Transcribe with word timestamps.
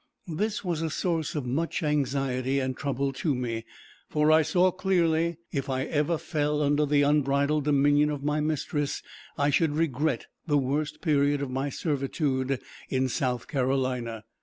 This 0.33 0.65
was 0.65 0.81
a 0.81 0.89
source 0.89 1.35
of 1.35 1.45
much 1.45 1.83
anxiety 1.83 2.59
and 2.59 2.75
trouble 2.75 3.13
to 3.13 3.35
me, 3.35 3.65
for 4.09 4.31
I 4.31 4.41
saw 4.41 4.71
clearly, 4.71 5.37
if 5.51 5.69
I 5.69 5.83
ever 5.83 6.17
fell 6.17 6.63
under 6.63 6.87
the 6.87 7.03
unbridled 7.03 7.65
dominion 7.65 8.09
of 8.09 8.23
my 8.23 8.39
mistress, 8.39 9.03
I 9.37 9.51
should 9.51 9.75
regret 9.75 10.25
the 10.47 10.57
worst 10.57 11.01
period 11.01 11.43
of 11.43 11.51
my 11.51 11.69
servitude 11.69 12.59
in 12.89 13.09
South 13.09 13.47
Carolina. 13.47 14.23